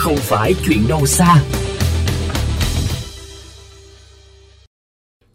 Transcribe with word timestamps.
không 0.00 0.16
phải 0.16 0.54
chuyện 0.66 0.78
đâu 0.88 1.06
xa. 1.06 1.42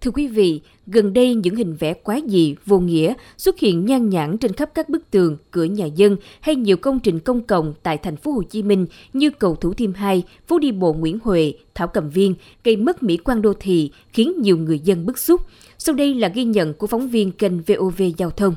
Thưa 0.00 0.10
quý 0.10 0.26
vị, 0.26 0.60
gần 0.86 1.12
đây 1.12 1.34
những 1.34 1.56
hình 1.56 1.76
vẽ 1.76 1.94
quá 1.94 2.20
dị, 2.26 2.54
vô 2.66 2.78
nghĩa 2.78 3.14
xuất 3.36 3.58
hiện 3.58 3.84
nhan 3.84 4.08
nhản 4.08 4.38
trên 4.38 4.52
khắp 4.52 4.70
các 4.74 4.88
bức 4.88 5.10
tường, 5.10 5.36
cửa 5.50 5.64
nhà 5.64 5.86
dân 5.86 6.16
hay 6.40 6.56
nhiều 6.56 6.76
công 6.76 7.00
trình 7.00 7.20
công 7.20 7.42
cộng 7.42 7.74
tại 7.82 7.98
thành 7.98 8.16
phố 8.16 8.30
Hồ 8.32 8.42
Chí 8.42 8.62
Minh 8.62 8.86
như 9.12 9.30
cầu 9.30 9.56
Thủ 9.56 9.74
Thiêm 9.74 9.92
2, 9.94 10.22
phố 10.46 10.58
đi 10.58 10.72
bộ 10.72 10.92
Nguyễn 10.92 11.18
Huệ, 11.22 11.52
Thảo 11.74 11.88
Cầm 11.88 12.10
Viên, 12.10 12.34
gây 12.64 12.76
mất 12.76 13.02
mỹ 13.02 13.16
quan 13.16 13.42
đô 13.42 13.52
thị, 13.60 13.90
khiến 14.12 14.32
nhiều 14.42 14.56
người 14.56 14.78
dân 14.78 15.06
bức 15.06 15.18
xúc. 15.18 15.40
Sau 15.78 15.94
đây 15.94 16.14
là 16.14 16.28
ghi 16.28 16.44
nhận 16.44 16.74
của 16.74 16.86
phóng 16.86 17.08
viên 17.08 17.30
kênh 17.30 17.62
VOV 17.62 18.02
Giao 18.18 18.30
thông. 18.30 18.54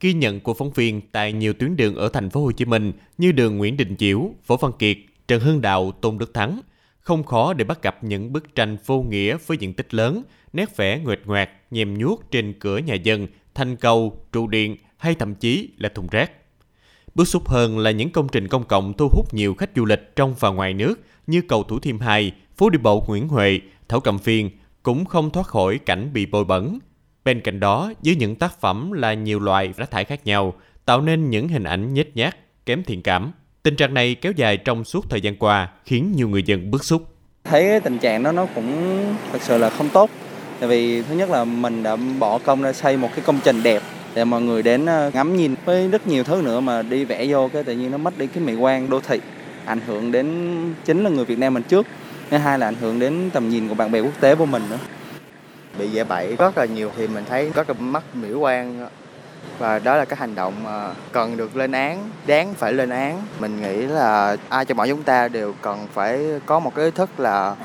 Ghi 0.00 0.12
nhận 0.12 0.40
của 0.40 0.54
phóng 0.54 0.70
viên 0.70 1.00
tại 1.12 1.32
nhiều 1.32 1.52
tuyến 1.52 1.76
đường 1.76 1.96
ở 1.96 2.08
thành 2.08 2.30
phố 2.30 2.40
Hồ 2.40 2.52
Chí 2.52 2.64
Minh 2.64 2.92
như 3.18 3.32
đường 3.32 3.56
Nguyễn 3.56 3.76
Đình 3.76 3.96
Chiểu, 3.96 4.30
Võ 4.46 4.56
Văn 4.56 4.72
Kiệt, 4.78 4.96
Trần 5.28 5.40
Hưng 5.40 5.60
Đạo, 5.60 5.92
Tôn 5.92 6.18
Đức 6.18 6.34
Thắng, 6.34 6.60
không 7.00 7.24
khó 7.24 7.52
để 7.52 7.64
bắt 7.64 7.82
gặp 7.82 8.04
những 8.04 8.32
bức 8.32 8.54
tranh 8.54 8.76
vô 8.86 9.02
nghĩa 9.02 9.36
với 9.46 9.56
diện 9.58 9.74
tích 9.74 9.94
lớn, 9.94 10.22
nét 10.52 10.76
vẽ 10.76 11.00
nguệt 11.04 11.20
ngoạc, 11.24 11.50
nhem 11.70 11.98
nhuốc 11.98 12.30
trên 12.30 12.52
cửa 12.60 12.78
nhà 12.78 12.94
dân, 12.94 13.26
thanh 13.54 13.76
cầu, 13.76 14.26
trụ 14.32 14.46
điện 14.46 14.76
hay 14.96 15.14
thậm 15.14 15.34
chí 15.34 15.68
là 15.78 15.88
thùng 15.88 16.06
rác. 16.10 16.32
Bức 17.14 17.28
xúc 17.28 17.48
hơn 17.48 17.78
là 17.78 17.90
những 17.90 18.10
công 18.10 18.28
trình 18.28 18.48
công 18.48 18.64
cộng 18.64 18.92
thu 18.92 19.08
hút 19.12 19.34
nhiều 19.34 19.54
khách 19.54 19.70
du 19.76 19.84
lịch 19.84 20.16
trong 20.16 20.34
và 20.40 20.50
ngoài 20.50 20.74
nước 20.74 21.00
như 21.26 21.42
cầu 21.48 21.62
Thủ 21.62 21.78
Thiêm 21.78 21.98
2, 21.98 22.32
phố 22.56 22.70
đi 22.70 22.78
bộ 22.78 23.04
Nguyễn 23.08 23.28
Huệ, 23.28 23.60
Thảo 23.88 24.00
Cầm 24.00 24.18
phiên 24.18 24.50
cũng 24.82 25.04
không 25.04 25.30
thoát 25.30 25.46
khỏi 25.46 25.78
cảnh 25.78 26.10
bị 26.12 26.26
bôi 26.26 26.44
bẩn. 26.44 26.78
Bên 27.28 27.40
cạnh 27.40 27.60
đó, 27.60 27.92
dưới 28.02 28.16
những 28.16 28.36
tác 28.36 28.60
phẩm 28.60 28.92
là 28.92 29.14
nhiều 29.14 29.40
loại 29.40 29.72
rác 29.76 29.90
thải 29.90 30.04
khác 30.04 30.20
nhau, 30.26 30.54
tạo 30.84 31.00
nên 31.00 31.30
những 31.30 31.48
hình 31.48 31.64
ảnh 31.64 31.94
nhếch 31.94 32.16
nhác, 32.16 32.36
kém 32.66 32.82
thiện 32.82 33.02
cảm. 33.02 33.32
Tình 33.62 33.76
trạng 33.76 33.94
này 33.94 34.14
kéo 34.14 34.32
dài 34.36 34.56
trong 34.56 34.84
suốt 34.84 35.10
thời 35.10 35.20
gian 35.20 35.36
qua, 35.36 35.68
khiến 35.84 36.12
nhiều 36.16 36.28
người 36.28 36.42
dân 36.42 36.70
bức 36.70 36.84
xúc. 36.84 37.02
Thấy 37.44 37.62
cái 37.62 37.80
tình 37.80 37.98
trạng 37.98 38.22
đó 38.22 38.32
nó 38.32 38.46
cũng 38.54 38.98
thật 39.32 39.38
sự 39.42 39.58
là 39.58 39.70
không 39.70 39.88
tốt. 39.88 40.10
Tại 40.60 40.68
vì 40.68 41.02
thứ 41.02 41.14
nhất 41.14 41.30
là 41.30 41.44
mình 41.44 41.82
đã 41.82 41.96
bỏ 42.18 42.38
công 42.38 42.62
ra 42.62 42.72
xây 42.72 42.96
một 42.96 43.08
cái 43.14 43.24
công 43.26 43.40
trình 43.44 43.62
đẹp 43.62 43.82
để 44.14 44.24
mọi 44.24 44.42
người 44.42 44.62
đến 44.62 44.86
ờ, 44.86 45.10
ngắm 45.14 45.36
nhìn 45.36 45.54
với 45.64 45.88
rất 45.88 46.06
nhiều 46.06 46.24
thứ 46.24 46.42
nữa 46.44 46.60
mà 46.60 46.82
đi 46.82 47.04
vẽ 47.04 47.26
vô 47.28 47.48
cái 47.52 47.64
tự 47.64 47.72
nhiên 47.72 47.90
nó 47.90 47.98
mất 47.98 48.18
đi 48.18 48.26
cái 48.26 48.44
mỹ 48.44 48.54
quan 48.54 48.90
đô 48.90 49.00
thị 49.00 49.20
ảnh 49.64 49.80
hưởng 49.86 50.12
đến 50.12 50.56
chính 50.84 51.04
là 51.04 51.10
người 51.10 51.24
Việt 51.24 51.38
Nam 51.38 51.54
mình 51.54 51.62
trước 51.62 51.86
thứ 52.30 52.36
hai 52.36 52.58
là 52.58 52.68
ảnh 52.68 52.76
hưởng 52.80 52.98
đến 52.98 53.30
tầm 53.32 53.48
nhìn 53.48 53.68
của 53.68 53.74
bạn 53.74 53.92
bè 53.92 54.00
quốc 54.00 54.20
tế 54.20 54.34
của 54.34 54.46
mình 54.46 54.62
nữa 54.70 54.78
bị 55.78 55.88
dễ 55.88 56.04
bậy 56.04 56.36
rất 56.36 56.58
là 56.58 56.64
nhiều. 56.64 56.90
Thì 56.96 57.06
mình 57.06 57.24
thấy 57.28 57.50
rất 57.54 57.68
là 57.68 57.74
mất 57.78 58.16
mỹ 58.16 58.32
quan. 58.32 58.88
Và 59.58 59.78
đó 59.78 59.96
là 59.96 60.04
cái 60.04 60.16
hành 60.16 60.34
động 60.34 60.54
mà 60.64 60.90
cần 61.12 61.36
được 61.36 61.56
lên 61.56 61.72
án 61.72 62.10
đáng 62.26 62.54
phải 62.54 62.72
lên 62.72 62.90
án. 62.90 63.22
Mình 63.40 63.62
nghĩ 63.62 63.76
là 63.76 64.36
ai 64.48 64.64
trong 64.64 64.76
mọi 64.76 64.88
chúng 64.88 65.02
ta 65.02 65.28
đều 65.28 65.54
cần 65.62 65.86
phải 65.92 66.20
có 66.46 66.58
một 66.58 66.74
cái 66.74 66.84
ý 66.84 66.90
thức 66.90 67.20
là 67.20 67.56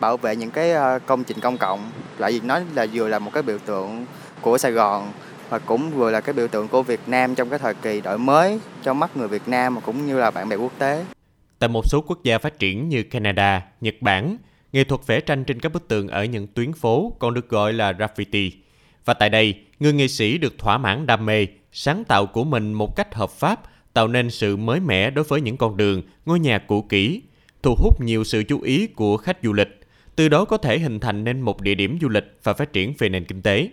bảo 0.00 0.16
vệ 0.16 0.36
những 0.36 0.50
cái 0.50 0.72
ờ, 0.72 0.98
công 1.06 1.24
trình 1.24 1.40
công 1.40 1.58
cộng. 1.58 1.90
Lại 2.18 2.32
vì 2.32 2.40
nó 2.40 2.60
là 2.74 2.86
vừa 2.92 3.08
là 3.08 3.18
một 3.18 3.30
cái 3.34 3.42
biểu 3.42 3.58
tượng 3.58 4.06
của 4.40 4.58
Sài 4.58 4.72
Gòn 4.72 5.12
và 5.48 5.58
cũng 5.58 5.90
vừa 5.90 6.10
là 6.10 6.20
cái 6.20 6.32
biểu 6.32 6.48
tượng 6.48 6.68
của 6.68 6.82
Việt 6.82 7.00
Nam 7.06 7.34
trong 7.34 7.50
cái 7.50 7.58
thời 7.58 7.74
kỳ 7.74 8.00
đổi 8.00 8.18
mới 8.18 8.60
trong 8.82 8.98
mắt 8.98 9.16
người 9.16 9.28
Việt 9.28 9.48
Nam 9.48 9.74
mà 9.74 9.80
cũng 9.80 10.06
như 10.06 10.18
là 10.18 10.30
bạn 10.30 10.48
bè 10.48 10.56
quốc 10.56 10.72
tế. 10.78 11.04
Tại 11.58 11.68
một 11.68 11.82
số 11.86 12.04
quốc 12.06 12.18
gia 12.22 12.38
phát 12.38 12.58
triển 12.58 12.88
như 12.88 13.02
Canada, 13.02 13.62
Nhật 13.80 13.94
Bản, 14.00 14.36
nghệ 14.72 14.84
thuật 14.84 15.06
vẽ 15.06 15.20
tranh 15.20 15.44
trên 15.44 15.60
các 15.60 15.72
bức 15.72 15.88
tường 15.88 16.08
ở 16.08 16.24
những 16.24 16.46
tuyến 16.46 16.72
phố 16.72 17.16
còn 17.18 17.34
được 17.34 17.48
gọi 17.48 17.72
là 17.72 17.92
graffiti. 17.92 18.50
Và 19.04 19.14
tại 19.14 19.30
đây, 19.30 19.54
người 19.80 19.92
nghệ 19.92 20.08
sĩ 20.08 20.38
được 20.38 20.58
thỏa 20.58 20.78
mãn 20.78 21.06
đam 21.06 21.26
mê, 21.26 21.46
sáng 21.72 22.04
tạo 22.04 22.26
của 22.26 22.44
mình 22.44 22.72
một 22.72 22.96
cách 22.96 23.14
hợp 23.14 23.30
pháp, 23.30 23.62
tạo 23.92 24.08
nên 24.08 24.30
sự 24.30 24.56
mới 24.56 24.80
mẻ 24.80 25.10
đối 25.10 25.24
với 25.24 25.40
những 25.40 25.56
con 25.56 25.76
đường, 25.76 26.02
ngôi 26.26 26.40
nhà 26.40 26.58
cũ 26.58 26.82
kỹ, 26.82 27.22
thu 27.62 27.74
hút 27.78 28.00
nhiều 28.00 28.24
sự 28.24 28.42
chú 28.48 28.60
ý 28.60 28.86
của 28.86 29.16
khách 29.16 29.38
du 29.42 29.52
lịch, 29.52 29.80
từ 30.16 30.28
đó 30.28 30.44
có 30.44 30.56
thể 30.56 30.78
hình 30.78 31.00
thành 31.00 31.24
nên 31.24 31.40
một 31.40 31.60
địa 31.60 31.74
điểm 31.74 31.98
du 32.00 32.08
lịch 32.08 32.24
và 32.42 32.52
phát 32.52 32.72
triển 32.72 32.94
về 32.98 33.08
nền 33.08 33.24
kinh 33.24 33.42
tế. 33.42 33.68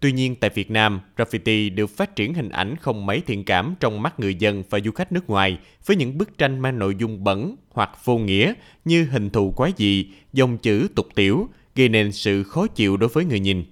Tuy 0.00 0.12
nhiên 0.12 0.36
tại 0.36 0.50
Việt 0.54 0.70
Nam, 0.70 1.00
graffiti 1.16 1.74
được 1.74 1.86
phát 1.86 2.16
triển 2.16 2.34
hình 2.34 2.48
ảnh 2.48 2.76
không 2.76 3.06
mấy 3.06 3.20
thiện 3.20 3.44
cảm 3.44 3.74
trong 3.80 4.02
mắt 4.02 4.20
người 4.20 4.34
dân 4.34 4.62
và 4.70 4.80
du 4.84 4.90
khách 4.90 5.12
nước 5.12 5.30
ngoài 5.30 5.58
với 5.86 5.96
những 5.96 6.18
bức 6.18 6.38
tranh 6.38 6.60
mang 6.60 6.78
nội 6.78 6.94
dung 6.98 7.24
bẩn 7.24 7.56
hoặc 7.70 7.90
vô 8.04 8.18
nghĩa 8.18 8.52
như 8.84 9.04
hình 9.04 9.30
thù 9.30 9.50
quái 9.50 9.72
dị, 9.76 10.06
dòng 10.32 10.58
chữ 10.58 10.88
tục 10.94 11.08
tiểu, 11.14 11.48
gây 11.74 11.88
nên 11.88 12.12
sự 12.12 12.42
khó 12.42 12.66
chịu 12.66 12.96
đối 12.96 13.08
với 13.08 13.24
người 13.24 13.40
nhìn. 13.40 13.64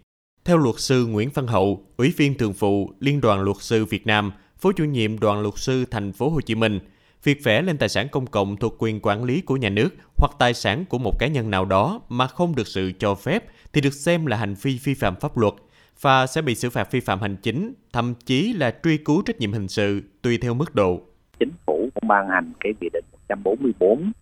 Theo 0.44 0.56
luật 0.56 0.74
sư 0.78 1.06
Nguyễn 1.06 1.30
Văn 1.34 1.46
Hậu, 1.46 1.86
Ủy 1.96 2.12
viên 2.16 2.34
thường 2.34 2.52
vụ 2.52 2.92
Liên 3.00 3.20
đoàn 3.20 3.40
Luật 3.40 3.56
sư 3.60 3.84
Việt 3.84 4.06
Nam, 4.06 4.32
Phó 4.58 4.72
chủ 4.72 4.84
nhiệm 4.84 5.18
Đoàn 5.18 5.40
Luật 5.40 5.54
sư 5.56 5.84
Thành 5.90 6.12
phố 6.12 6.28
Hồ 6.30 6.40
Chí 6.40 6.54
Minh, 6.54 6.80
việc 7.24 7.44
vẽ 7.44 7.62
lên 7.62 7.78
tài 7.78 7.88
sản 7.88 8.08
công 8.08 8.26
cộng 8.26 8.56
thuộc 8.56 8.74
quyền 8.78 9.00
quản 9.02 9.24
lý 9.24 9.40
của 9.40 9.56
nhà 9.56 9.68
nước 9.68 9.88
hoặc 10.16 10.32
tài 10.38 10.54
sản 10.54 10.84
của 10.88 10.98
một 10.98 11.18
cá 11.18 11.26
nhân 11.26 11.50
nào 11.50 11.64
đó 11.64 12.00
mà 12.08 12.26
không 12.26 12.54
được 12.54 12.66
sự 12.66 12.92
cho 12.98 13.14
phép 13.14 13.44
thì 13.72 13.80
được 13.80 13.94
xem 13.94 14.26
là 14.26 14.36
hành 14.36 14.54
vi 14.62 14.78
vi 14.84 14.94
phạm 14.94 15.16
pháp 15.20 15.38
luật 15.38 15.54
và 16.00 16.26
sẽ 16.26 16.42
bị 16.42 16.54
xử 16.54 16.70
phạt 16.70 16.92
vi 16.92 17.00
phạm 17.00 17.20
hành 17.20 17.36
chính, 17.42 17.74
thậm 17.92 18.14
chí 18.24 18.52
là 18.52 18.74
truy 18.82 18.96
cứu 18.96 19.22
trách 19.26 19.38
nhiệm 19.38 19.52
hình 19.52 19.68
sự 19.68 20.02
tùy 20.22 20.38
theo 20.42 20.54
mức 20.54 20.74
độ. 20.74 21.00
Chính 21.38 21.50
phủ 21.66 21.88
cũng 21.94 22.08
ban 22.08 22.28
hành 22.28 22.52
cái 22.60 22.74
nghị 22.80 22.88
định 22.92 23.04
144 23.12 24.12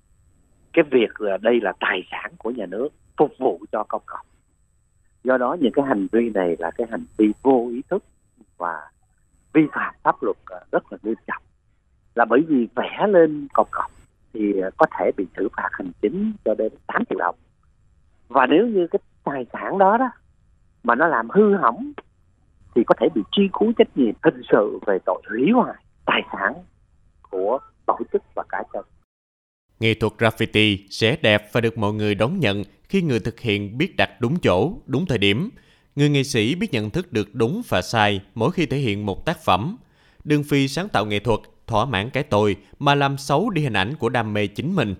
cái 0.75 0.85
việc 0.91 1.21
là 1.21 1.37
đây 1.37 1.61
là 1.61 1.73
tài 1.81 2.03
sản 2.11 2.33
của 2.39 2.51
nhà 2.51 2.67
nước 2.67 2.89
phục 3.17 3.33
vụ 3.39 3.61
cho 3.73 3.85
công 3.89 4.03
cộng. 4.07 4.27
Do 5.25 5.39
đó 5.39 5.57
những 5.61 5.73
cái 5.73 5.85
hành 5.89 6.07
vi 6.13 6.31
này 6.31 6.57
là 6.59 6.71
cái 6.71 6.87
hành 6.91 7.05
vi 7.17 7.33
vô 7.43 7.69
ý 7.73 7.83
thức 7.91 8.05
và 8.57 8.91
vi 9.53 9.63
phạm 9.73 9.95
pháp 10.03 10.23
luật 10.23 10.37
à, 10.47 10.59
rất 10.73 10.93
là 10.93 10.99
nghiêm 11.03 11.15
trọng. 11.27 11.43
Là 12.15 12.25
bởi 12.25 12.41
vì 12.49 12.69
vẽ 12.75 13.07
lên 13.09 13.49
công 13.55 13.69
cộng 13.71 13.91
thì 14.33 14.55
có 14.77 14.87
thể 14.99 15.11
bị 15.17 15.27
xử 15.37 15.49
phạt 15.57 15.69
hành 15.73 15.91
chính 16.03 16.33
cho 16.45 16.55
đến 16.55 16.73
8 16.87 17.05
triệu 17.05 17.19
đồng. 17.19 17.37
Và 18.29 18.47
nếu 18.47 18.67
như 18.67 18.87
cái 18.91 19.01
tài 19.25 19.47
sản 19.53 19.79
đó 19.79 19.99
đó 19.99 20.11
mà 20.85 20.95
nó 20.95 21.07
làm 21.07 21.31
hư 21.31 21.55
hỏng 21.55 21.93
thì 22.75 22.83
có 22.87 22.95
thể 23.01 23.09
bị 23.15 23.23
truy 23.33 23.49
cứu 23.53 23.73
trách 23.79 23.97
nhiệm 23.97 24.15
hình 24.23 24.43
sự 24.53 24.79
về 24.87 24.99
tội 25.07 25.23
hủy 25.31 25.51
hoại 25.55 25.75
tài 26.07 26.23
sản 26.33 26.55
của 27.31 27.59
tổ 27.87 27.99
chức 28.13 28.23
và 28.35 28.43
cá 28.49 28.63
nhân. 28.73 28.85
Nghệ 29.81 29.95
thuật 29.95 30.13
graffiti 30.19 30.77
sẽ 30.91 31.17
đẹp 31.23 31.49
và 31.53 31.61
được 31.61 31.79
mọi 31.79 31.93
người 31.93 32.15
đón 32.15 32.41
nhận 32.41 32.63
khi 32.89 33.03
người 33.03 33.21
thực 33.21 33.41
hiện 33.41 33.79
biết 33.79 33.97
đặt 33.97 34.11
đúng 34.21 34.41
chỗ, 34.41 34.73
đúng 34.87 35.07
thời 35.07 35.19
điểm. 35.19 35.51
Người 35.97 36.09
nghệ 36.09 36.23
sĩ 36.23 36.55
biết 36.55 36.73
nhận 36.73 36.91
thức 36.91 37.13
được 37.13 37.35
đúng 37.35 37.63
và 37.69 37.83
sai 37.83 38.21
mỗi 38.35 38.51
khi 38.51 38.67
thể 38.67 38.77
hiện 38.77 39.07
một 39.07 39.27
tác 39.27 39.39
phẩm. 39.45 39.77
Đừng 40.25 40.45
phi 40.45 40.69
sáng 40.69 40.89
tạo 40.89 41.07
nghệ 41.07 41.19
thuật, 41.19 41.41
thỏa 41.67 41.85
mãn 41.85 42.11
cái 42.11 42.23
tôi 42.23 42.57
mà 42.79 42.95
làm 42.95 43.19
xấu 43.19 43.51
đi 43.51 43.63
hình 43.63 43.77
ảnh 43.77 43.95
của 43.99 44.09
đam 44.09 44.33
mê 44.33 44.47
chính 44.47 44.75
mình. 44.75 44.95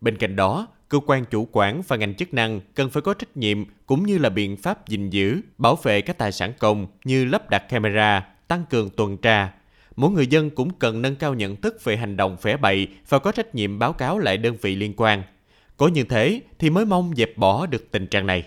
Bên 0.00 0.16
cạnh 0.16 0.36
đó, 0.36 0.66
cơ 0.90 1.00
quan 1.06 1.24
chủ 1.24 1.48
quản 1.52 1.82
và 1.88 1.96
ngành 1.96 2.14
chức 2.14 2.34
năng 2.34 2.60
cần 2.74 2.90
phải 2.90 3.02
có 3.02 3.14
trách 3.14 3.36
nhiệm 3.36 3.64
cũng 3.86 4.06
như 4.06 4.18
là 4.18 4.28
biện 4.28 4.56
pháp 4.56 4.88
gìn 4.88 5.10
giữ, 5.10 5.40
bảo 5.58 5.76
vệ 5.76 6.00
các 6.00 6.18
tài 6.18 6.32
sản 6.32 6.52
công 6.58 6.86
như 7.04 7.24
lắp 7.24 7.50
đặt 7.50 7.68
camera, 7.68 8.26
tăng 8.48 8.64
cường 8.70 8.90
tuần 8.90 9.16
tra. 9.16 9.52
Mỗi 9.96 10.10
người 10.10 10.26
dân 10.26 10.50
cũng 10.50 10.70
cần 10.78 11.02
nâng 11.02 11.16
cao 11.16 11.34
nhận 11.34 11.56
thức 11.56 11.84
về 11.84 11.96
hành 11.96 12.16
động 12.16 12.36
phẻ 12.36 12.56
bậy 12.56 12.88
và 13.08 13.18
có 13.18 13.32
trách 13.32 13.54
nhiệm 13.54 13.78
báo 13.78 13.92
cáo 13.92 14.18
lại 14.18 14.36
đơn 14.36 14.56
vị 14.62 14.76
liên 14.76 14.94
quan. 14.96 15.22
Có 15.76 15.88
như 15.88 16.04
thế 16.04 16.40
thì 16.58 16.70
mới 16.70 16.84
mong 16.84 17.12
dẹp 17.16 17.36
bỏ 17.36 17.66
được 17.66 17.90
tình 17.90 18.06
trạng 18.06 18.26
này. 18.26 18.44